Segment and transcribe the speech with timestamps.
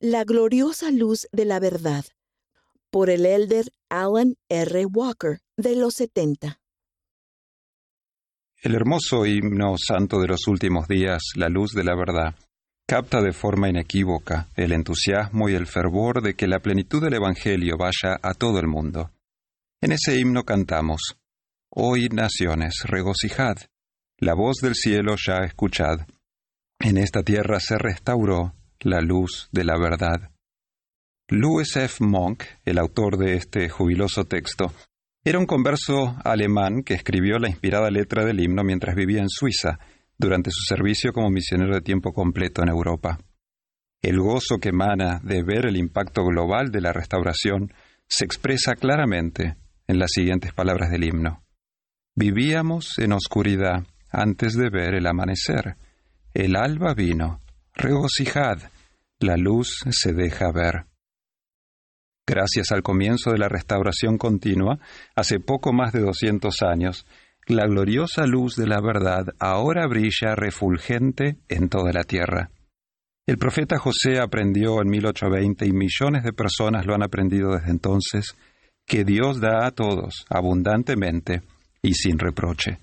[0.00, 2.04] La gloriosa luz de la verdad,
[2.88, 4.86] por el elder Alan R.
[4.86, 6.60] Walker, de los 70.
[8.62, 12.36] El hermoso himno santo de los últimos días, la luz de la verdad,
[12.86, 17.76] capta de forma inequívoca el entusiasmo y el fervor de que la plenitud del Evangelio
[17.76, 19.10] vaya a todo el mundo.
[19.80, 21.18] En ese himno cantamos,
[21.70, 23.56] Hoy naciones, regocijad,
[24.18, 26.06] la voz del cielo ya escuchad.
[26.78, 30.30] En esta tierra se restauró la luz de la verdad.
[31.28, 32.04] Louis F.
[32.04, 34.72] Monk, el autor de este jubiloso texto,
[35.24, 39.78] era un converso alemán que escribió la inspirada letra del himno mientras vivía en Suiza,
[40.16, 43.18] durante su servicio como misionero de tiempo completo en Europa.
[44.00, 47.72] El gozo que emana de ver el impacto global de la restauración
[48.08, 49.56] se expresa claramente
[49.86, 51.42] en las siguientes palabras del himno.
[52.14, 55.76] Vivíamos en oscuridad antes de ver el amanecer.
[56.34, 57.40] El alba vino.
[57.80, 58.58] Regocijad.
[59.20, 60.86] La luz se deja ver.
[62.26, 64.80] Gracias al comienzo de la restauración continua,
[65.14, 67.06] hace poco más de 200 años,
[67.46, 72.50] la gloriosa luz de la verdad ahora brilla refulgente en toda la tierra.
[73.28, 78.34] El profeta José aprendió en 1820 y millones de personas lo han aprendido desde entonces,
[78.88, 81.42] que Dios da a todos abundantemente
[81.80, 82.80] y sin reproche.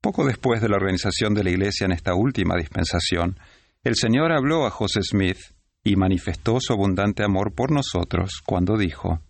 [0.00, 3.36] Poco después de la organización de la Iglesia en esta última dispensación,
[3.84, 5.38] el Señor habló a José Smith
[5.84, 9.20] y manifestó su abundante amor por nosotros cuando dijo,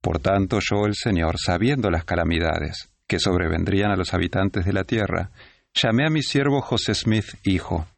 [0.00, 4.84] Por tanto yo el Señor, sabiendo las calamidades que sobrevendrían a los habitantes de la
[4.84, 5.32] tierra,
[5.74, 7.88] llamé a mi siervo José Smith, hijo,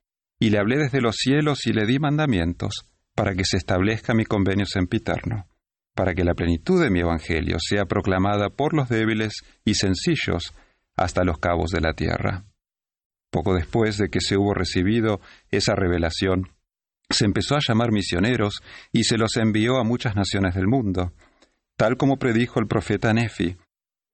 [0.41, 4.25] y le hablé desde los cielos y le di mandamientos para que se establezca mi
[4.25, 5.47] convenio sempiterno,
[5.95, 10.55] para que la plenitud de mi evangelio sea proclamada por los débiles y sencillos
[10.97, 12.45] hasta los cabos de la tierra.
[13.37, 15.21] Poco después de que se hubo recibido
[15.51, 16.49] esa revelación,
[17.11, 21.13] se empezó a llamar misioneros y se los envió a muchas naciones del mundo.
[21.77, 23.59] Tal como predijo el profeta Nefi,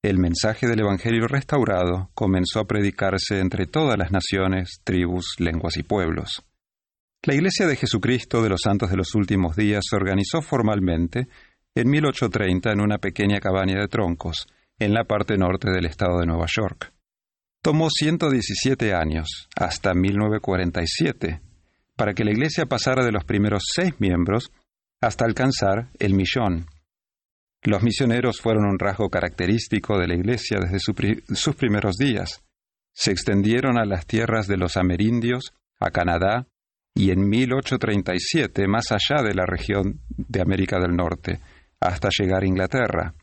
[0.03, 5.85] el mensaje del Evangelio restaurado comenzó a predicarse entre todas las naciones, tribus, lenguas y
[5.85, 6.43] pueblos.
[7.23, 11.29] La Iglesia de Jesucristo de los Santos de los Últimos Días se organizó formalmente
[11.77, 14.49] en 1830 en una pequeña cabaña de troncos,
[14.81, 16.92] en la parte norte del estado de Nueva York.
[17.63, 21.41] Tomó 117 años, hasta 1947,
[21.97, 24.51] para que la Iglesia pasara de los primeros seis miembros
[25.01, 26.67] hasta alcanzar el millón.
[27.63, 32.43] Los misioneros fueron un rasgo característico de la Iglesia desde sus primeros días.
[32.93, 36.49] Se extendieron a las tierras de los amerindios, a Canadá,
[36.97, 41.39] y en 1837 más allá de la región de América del Norte,
[41.79, 43.15] hasta llegar a Inglaterra.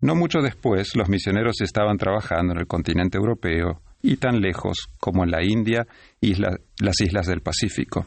[0.00, 5.24] No mucho después, los misioneros estaban trabajando en el continente europeo y tan lejos como
[5.24, 5.86] en la India
[6.20, 8.04] y las islas del Pacífico.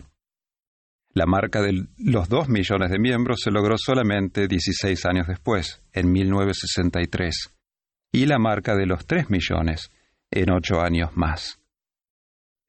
[1.13, 6.09] La marca de los dos millones de miembros se logró solamente 16 años después, en
[6.09, 7.49] 1963,
[8.13, 9.91] y la marca de los tres millones
[10.31, 11.59] en ocho años más.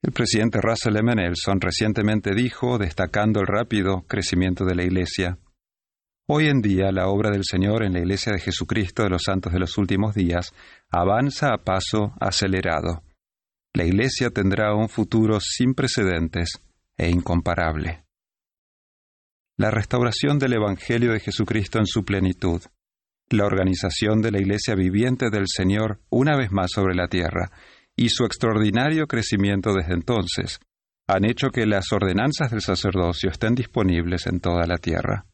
[0.01, 1.15] El presidente Russell M.
[1.15, 5.37] Nelson recientemente dijo, destacando el rápido crecimiento de la Iglesia,
[6.27, 9.51] Hoy en día la obra del Señor en la Iglesia de Jesucristo de los Santos
[9.53, 10.53] de los Últimos Días
[10.89, 13.03] avanza a paso acelerado
[13.75, 16.61] la Iglesia tendrá un futuro sin precedentes
[16.95, 18.05] e incomparable.
[19.57, 22.61] La restauración del Evangelio de Jesucristo en su plenitud,
[23.29, 27.51] la organización de la Iglesia viviente del Señor una vez más sobre la tierra,
[27.95, 30.59] y su extraordinario crecimiento desde entonces,
[31.07, 35.25] han hecho que las ordenanzas del sacerdocio estén disponibles en toda la tierra.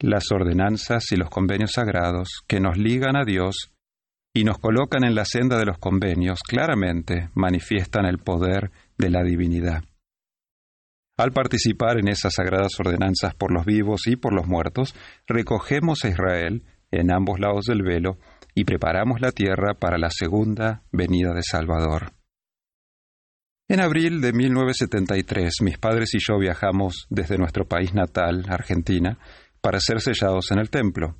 [0.00, 3.70] Las ordenanzas y los convenios sagrados que nos ligan a Dios
[4.34, 9.22] y nos colocan en la senda de los convenios, claramente manifiestan el poder de la
[9.22, 9.84] divinidad.
[11.16, 14.96] Al participar en esas sagradas ordenanzas por los vivos y por los muertos,
[15.28, 18.18] recogemos a Israel en ambos lados del velo
[18.54, 22.12] y preparamos la tierra para la segunda venida de Salvador.
[23.68, 29.18] En abril de 1973, mis padres y yo viajamos desde nuestro país natal, Argentina,
[29.64, 31.16] para ser sellados en el templo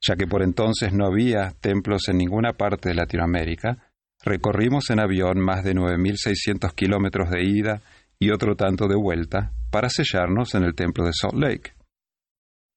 [0.00, 3.90] ya que por entonces no había templos en ninguna parte de Latinoamérica,
[4.22, 7.82] recorrimos en avión más de 9.600 kilómetros de ida
[8.18, 11.72] y otro tanto de vuelta para sellarnos en el templo de Salt Lake.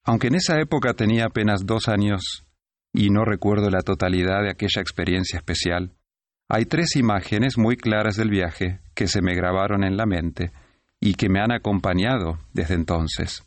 [0.03, 2.47] Aunque en esa época tenía apenas dos años
[2.93, 5.93] y no recuerdo la totalidad de aquella experiencia especial,
[6.49, 10.51] hay tres imágenes muy claras del viaje que se me grabaron en la mente
[10.99, 13.43] y que me han acompañado desde entonces.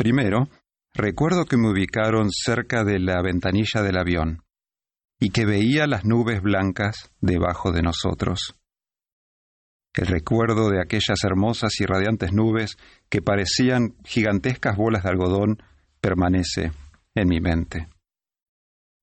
[0.00, 0.48] Primero,
[0.94, 4.42] Recuerdo que me ubicaron cerca de la ventanilla del avión
[5.20, 8.56] y que veía las nubes blancas debajo de nosotros.
[9.94, 12.76] El recuerdo de aquellas hermosas y radiantes nubes
[13.08, 15.62] que parecían gigantescas bolas de algodón
[16.00, 16.72] permanece
[17.14, 17.88] en mi mente.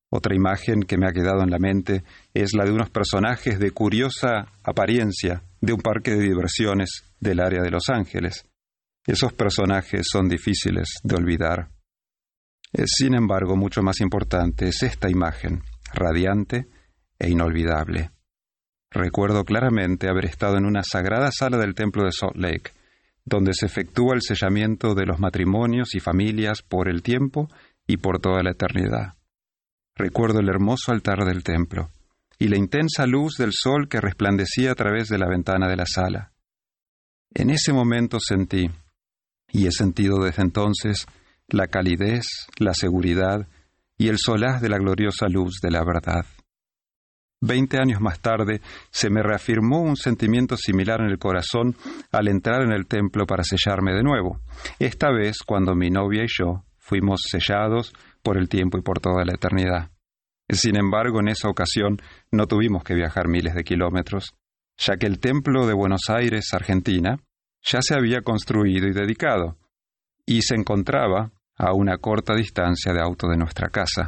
[0.10, 2.04] Otra imagen que me ha quedado en la mente
[2.34, 7.62] es la de unos personajes de curiosa apariencia de un parque de diversiones del área
[7.62, 8.46] de Los Ángeles.
[9.08, 11.70] Esos personajes son difíciles de olvidar.
[12.86, 15.64] Sin embargo, mucho más importante es esta imagen,
[15.94, 16.68] radiante
[17.18, 18.12] e inolvidable.
[18.92, 22.74] Recuerdo claramente haber estado en una sagrada sala del templo de Salt Lake,
[23.24, 27.50] donde se efectúa el sellamiento de los matrimonios y familias por el tiempo
[27.88, 29.16] y por toda la eternidad.
[29.96, 31.90] Recuerdo el hermoso altar del templo
[32.38, 35.86] y la intensa luz del sol que resplandecía a través de la ventana de la
[35.86, 36.34] sala.
[37.34, 38.70] En ese momento sentí,
[39.52, 41.06] y he sentido desde entonces,
[41.48, 42.26] la calidez,
[42.60, 43.48] la seguridad
[43.98, 46.26] y el solaz de la gloriosa luz de la verdad.
[47.40, 51.76] Veinte años más tarde se me reafirmó un sentimiento similar en el corazón
[52.12, 54.42] al entrar en el templo para sellarme de nuevo,
[54.80, 59.24] esta vez cuando mi novia y yo fuimos sellados por el tiempo y por toda
[59.24, 59.92] la eternidad.
[60.50, 62.02] Sin embargo, en esa ocasión
[62.32, 64.34] no tuvimos que viajar miles de kilómetros,
[64.78, 67.20] ya que el templo de Buenos Aires, Argentina,
[67.70, 69.58] ya se había construido y dedicado,
[70.26, 74.08] y se encontraba a una corta distancia de auto de nuestra casa.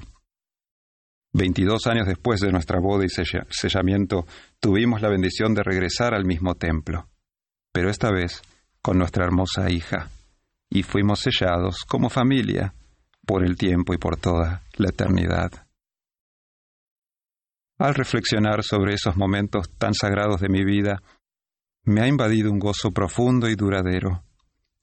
[1.34, 3.10] Veintidós años después de nuestra boda y
[3.50, 4.26] sellamiento,
[4.60, 7.08] tuvimos la bendición de regresar al mismo templo,
[7.72, 8.42] pero esta vez
[8.82, 10.10] con nuestra hermosa hija,
[10.70, 12.74] y fuimos sellados como familia
[13.26, 15.52] por el tiempo y por toda la eternidad.
[17.78, 21.02] Al reflexionar sobre esos momentos tan sagrados de mi vida,
[21.90, 24.24] me ha invadido un gozo profundo y duradero.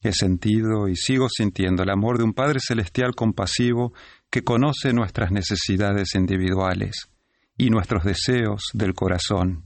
[0.00, 3.92] He sentido y sigo sintiendo el amor de un Padre Celestial compasivo
[4.30, 7.08] que conoce nuestras necesidades individuales
[7.56, 9.64] y nuestros deseos del corazón.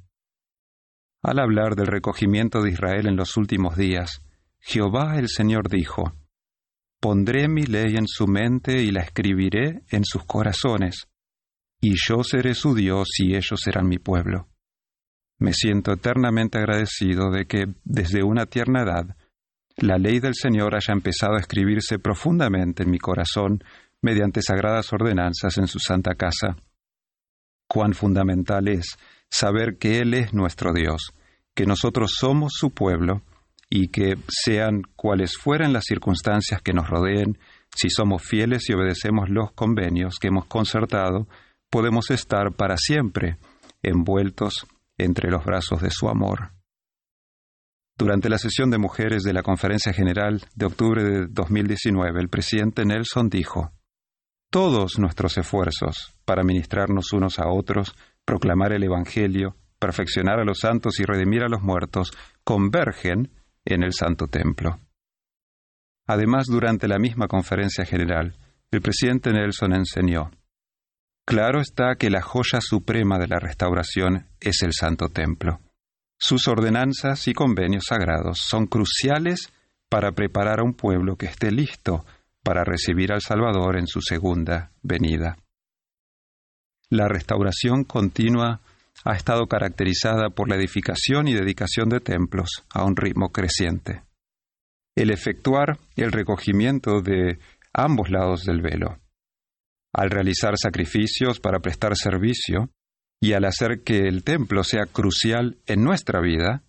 [1.23, 4.21] Al hablar del recogimiento de Israel en los últimos días,
[4.61, 6.13] Jehová el Señor dijo,
[7.01, 11.09] Pondré mi ley en su mente y la escribiré en sus corazones,
[11.81, 14.49] y yo seré su Dios y ellos serán mi pueblo.
[15.41, 19.17] Me siento eternamente agradecido de que, desde una tierna edad,
[19.77, 23.65] la ley del Señor haya empezado a escribirse profundamente en mi corazón
[24.03, 26.57] mediante sagradas ordenanzas en su santa casa.
[27.67, 28.99] Cuán fundamental es
[29.31, 31.15] saber que Él es nuestro Dios,
[31.55, 33.23] que nosotros somos su pueblo
[33.71, 37.39] y que, sean cuales fueran las circunstancias que nos rodeen,
[37.75, 41.29] si somos fieles y obedecemos los convenios que hemos concertado,
[41.71, 43.39] podemos estar para siempre
[43.83, 44.67] envueltos
[45.05, 46.52] entre los brazos de su amor.
[47.97, 52.85] Durante la sesión de mujeres de la Conferencia General de octubre de 2019, el presidente
[52.85, 53.73] Nelson dijo,
[54.50, 57.94] todos nuestros esfuerzos para ministrarnos unos a otros,
[58.25, 62.12] proclamar el Evangelio, perfeccionar a los santos y redimir a los muertos,
[62.43, 63.31] convergen
[63.64, 64.81] en el Santo Templo.
[66.06, 68.37] Además, durante la misma conferencia general,
[68.73, 70.31] el presidente Nelson enseñó,
[71.31, 75.61] Claro está que la joya suprema de la restauración es el Santo Templo.
[76.19, 79.53] Sus ordenanzas y convenios sagrados son cruciales
[79.88, 82.05] para preparar a un pueblo que esté listo
[82.43, 85.37] para recibir al Salvador en su segunda venida.
[86.88, 88.61] La restauración continua
[89.05, 94.03] ha estado caracterizada por la edificación y dedicación de templos a un ritmo creciente.
[94.97, 97.39] El efectuar el recogimiento de
[97.72, 98.99] ambos lados del velo,
[99.93, 102.70] al realizar sacrificios para prestar servicio
[103.20, 106.63] y al hacer que el templo sea crucial en nuestra vida,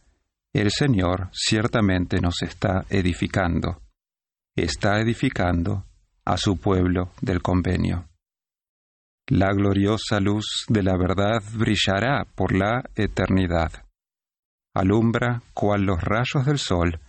[0.54, 3.82] el Señor ciertamente nos está edificando
[4.56, 5.86] está edificando
[6.26, 8.10] a su pueblo del convenio.
[9.28, 13.72] La gloriosa luz de la verdad brillará por la eternidad.
[14.74, 17.00] Alumbra cual los rayos del sol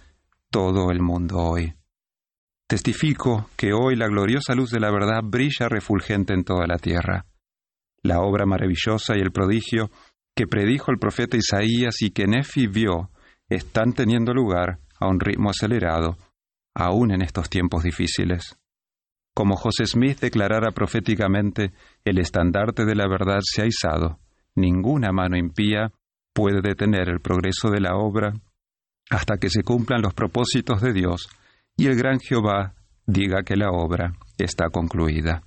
[0.50, 1.74] todo el mundo hoy.
[2.72, 7.26] Testifico que hoy la gloriosa luz de la verdad brilla refulgente en toda la tierra.
[8.02, 9.90] La obra maravillosa y el prodigio
[10.34, 13.10] que predijo el profeta Isaías y que Nefi vio
[13.50, 16.16] están teniendo lugar a un ritmo acelerado
[16.74, 18.56] aún en estos tiempos difíciles.
[19.34, 21.74] Como José Smith declarara proféticamente,
[22.06, 24.18] el estandarte de la verdad se ha izado,
[24.54, 25.92] ninguna mano impía
[26.32, 28.32] puede detener el progreso de la obra
[29.10, 31.28] hasta que se cumplan los propósitos de Dios
[31.76, 32.74] y el gran Jehová
[33.06, 35.42] diga que la obra está concluida.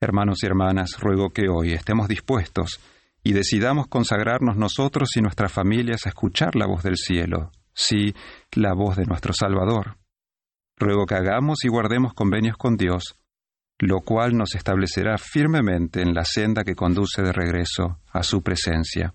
[0.00, 2.80] Hermanos y hermanas, ruego que hoy estemos dispuestos
[3.22, 8.14] y decidamos consagrarnos nosotros y nuestras familias a escuchar la voz del cielo, sí,
[8.52, 9.96] la voz de nuestro Salvador.
[10.78, 13.16] Ruego que hagamos y guardemos convenios con Dios,
[13.78, 19.14] lo cual nos establecerá firmemente en la senda que conduce de regreso a su presencia.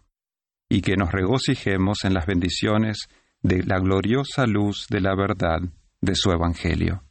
[0.74, 3.10] y que nos regocijemos en las bendiciones
[3.42, 5.60] de la gloriosa luz de la verdad
[6.02, 7.04] de su Evangelio.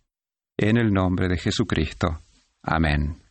[0.56, 2.22] En el nombre de Jesucristo.
[2.62, 3.22] Amén.